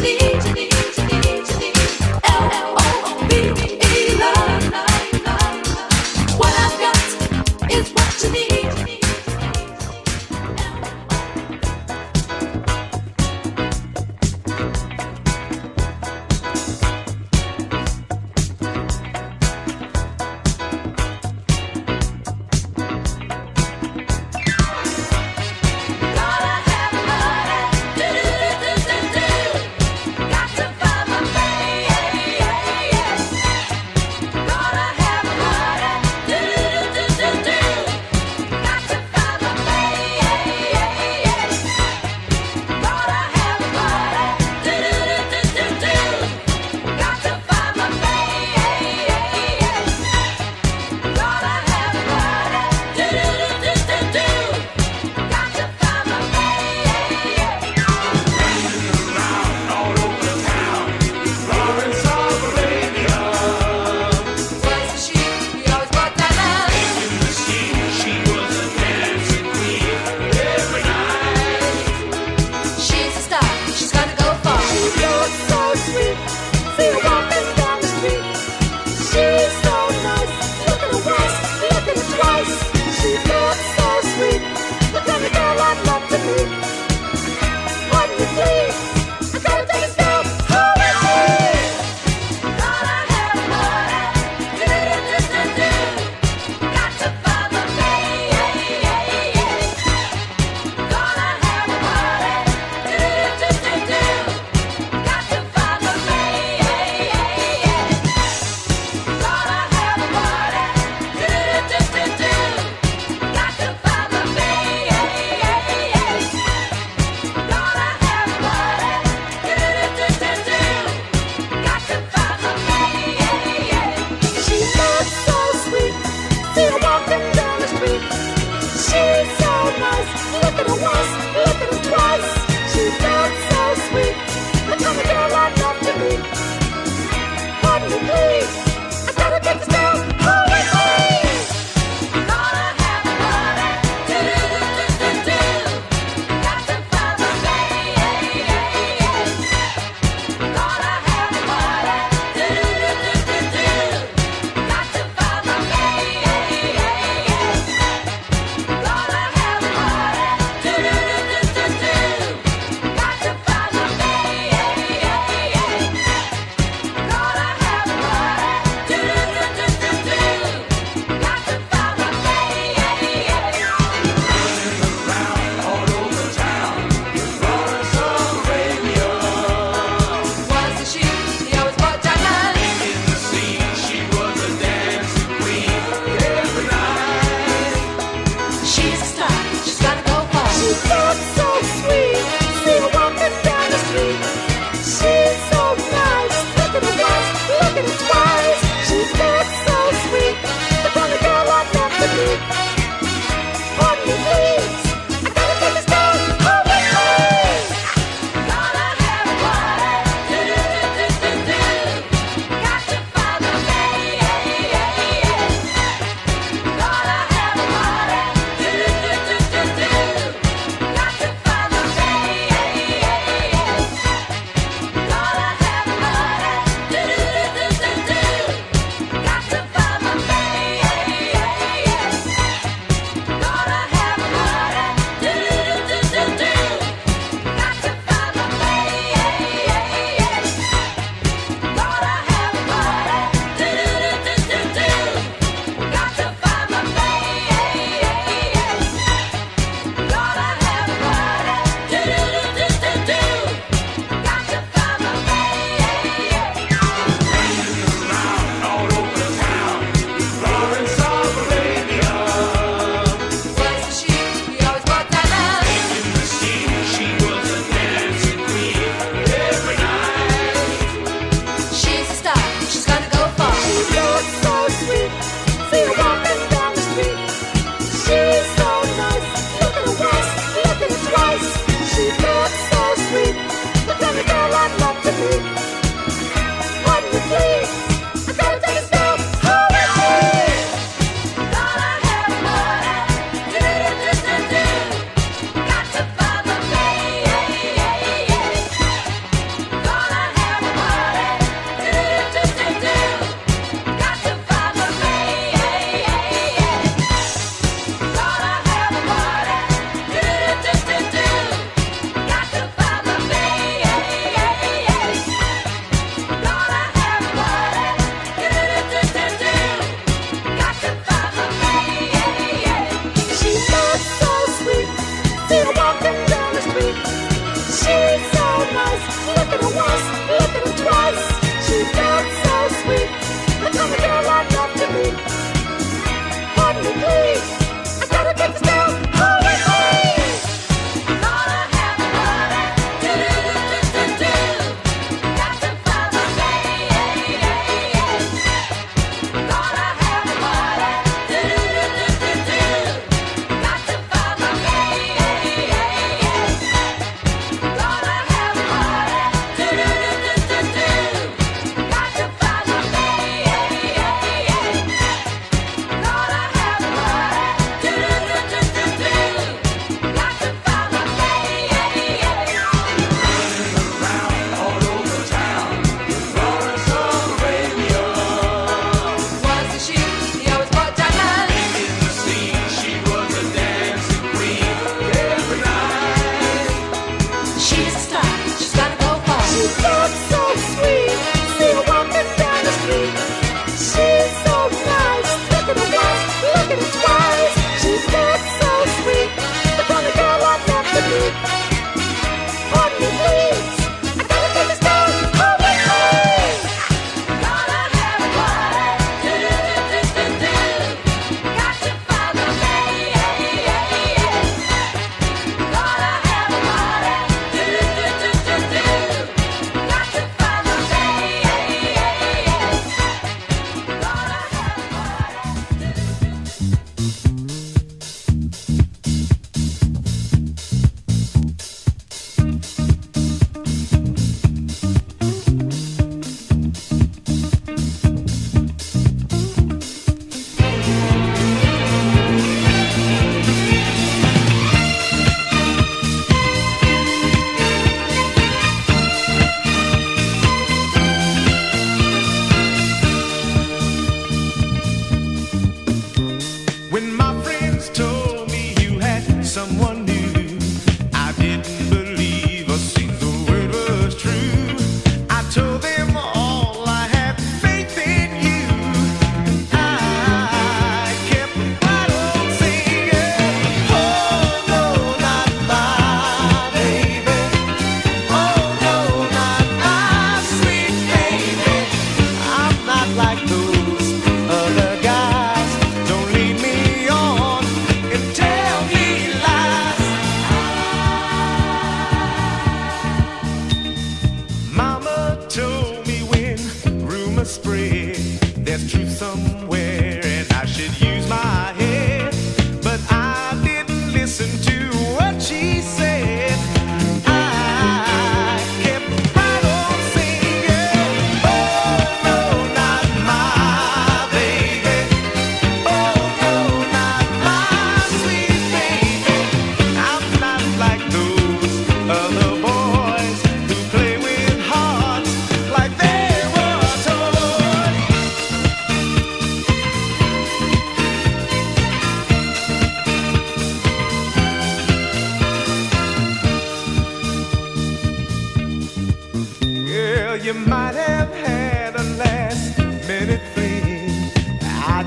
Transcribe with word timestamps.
need, 0.00 0.58
you. 0.58 0.69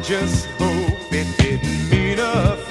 Just 0.03 0.47
hope 0.59 1.13
it 1.13 1.37
didn't 1.37 1.89
mean 1.89 2.19
a 2.19 2.62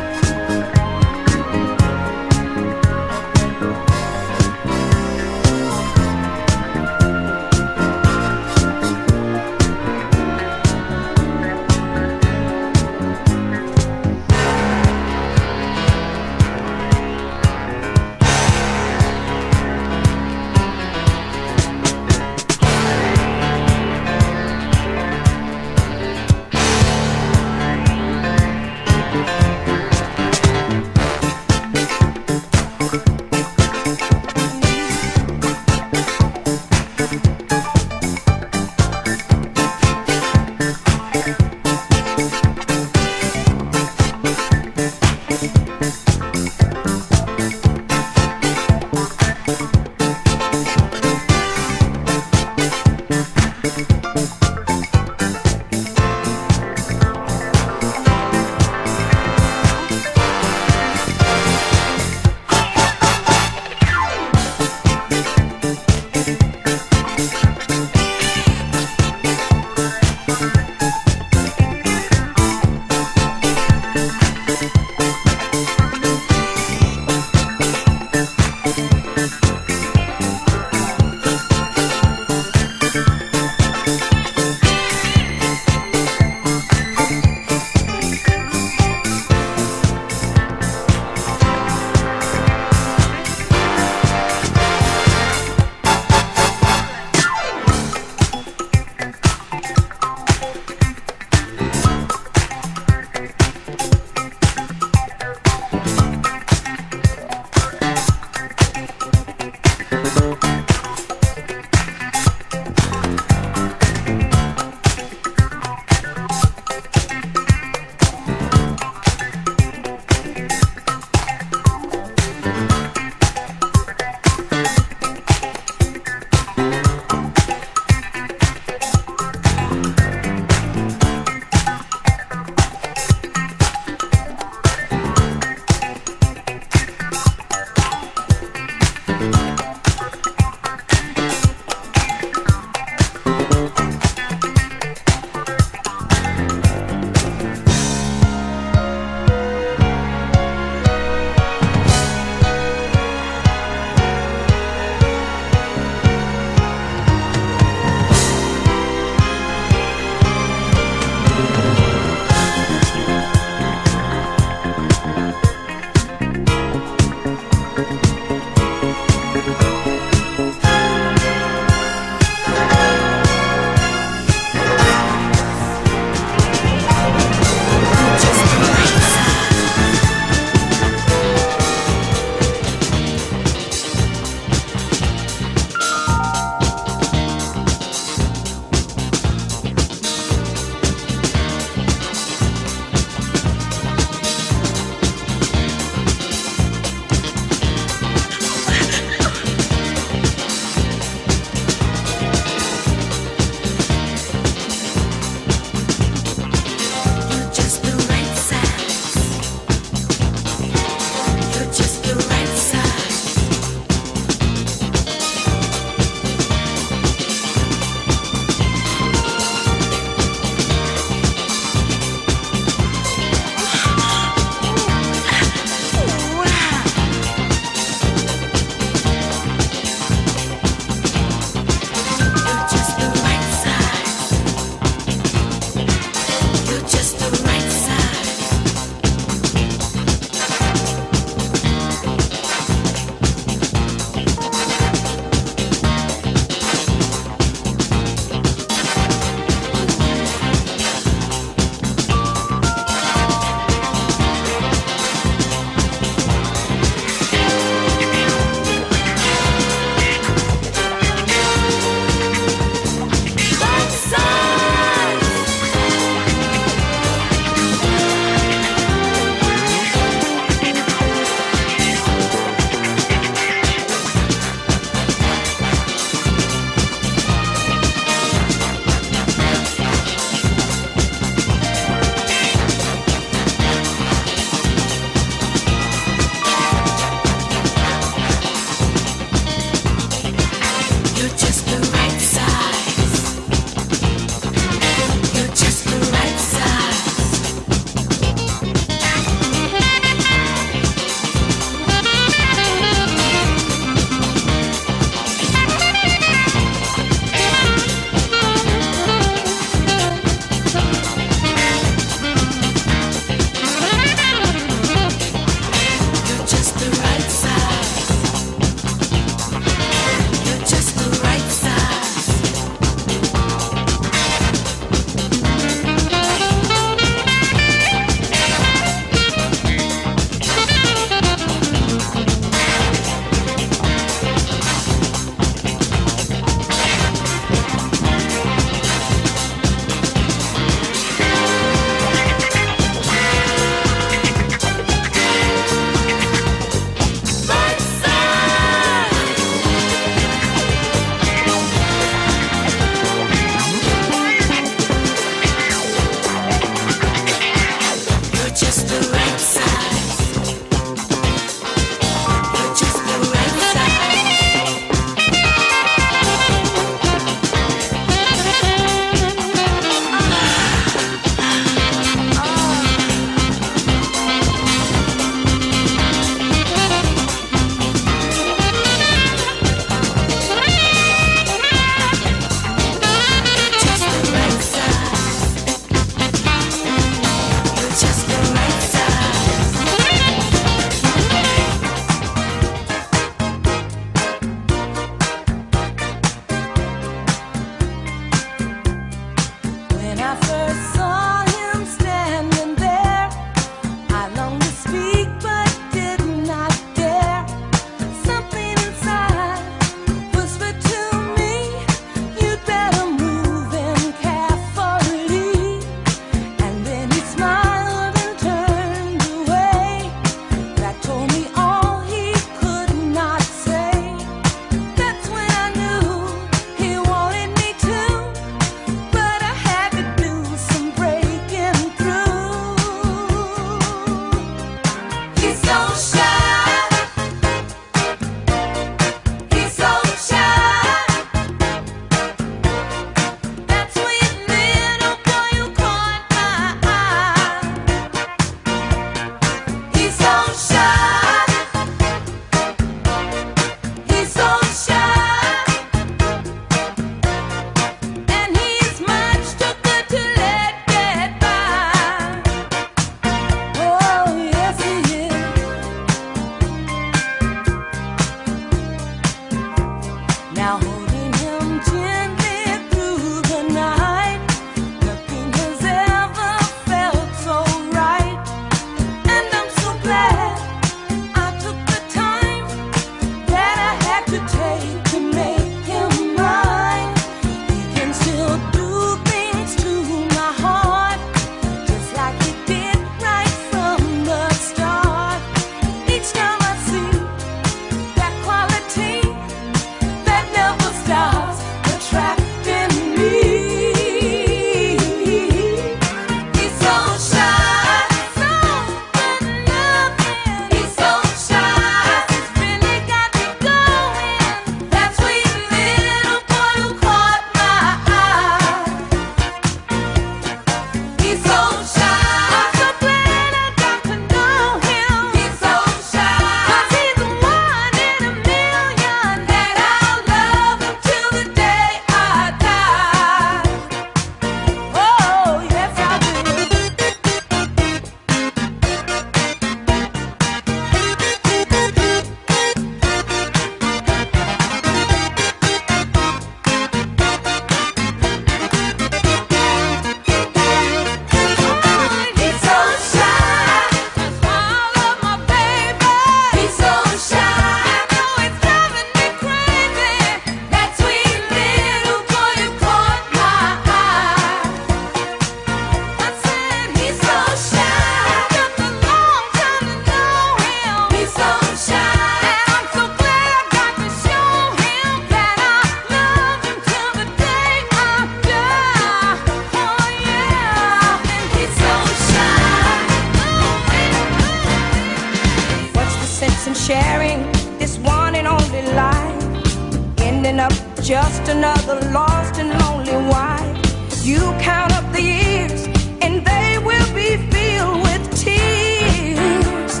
And 586.64 586.76
sharing 586.76 587.42
this 587.78 587.98
one 587.98 588.36
and 588.36 588.46
only 588.46 588.82
life. 588.92 590.20
Ending 590.20 590.60
up 590.60 590.72
just 591.02 591.48
another 591.48 592.00
lost 592.12 592.60
and 592.60 592.70
lonely 592.80 593.16
wife. 593.28 594.24
You 594.24 594.38
count 594.60 594.92
up 594.92 595.12
the 595.12 595.22
years, 595.22 595.86
and 596.22 596.46
they 596.46 596.78
will 596.78 597.14
be 597.14 597.36
filled 597.50 598.02
with 598.04 598.22
tears. 598.40 600.00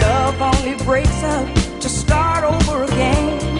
Love 0.00 0.40
only 0.40 0.82
breaks 0.84 1.22
up 1.22 1.46
to 1.80 1.88
start 1.88 2.42
over 2.42 2.84
again. 2.84 3.58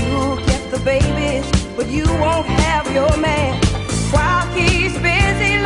You'll 0.00 0.38
get 0.44 0.70
the 0.72 0.80
babies, 0.84 1.48
but 1.76 1.86
you 1.88 2.04
won't 2.20 2.46
have 2.46 2.92
your 2.92 3.16
man. 3.16 3.62
While 4.10 4.44
he's 4.56 4.94
busy 4.98 5.58